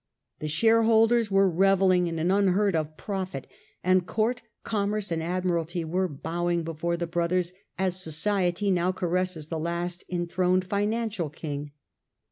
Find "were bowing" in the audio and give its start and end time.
5.85-6.63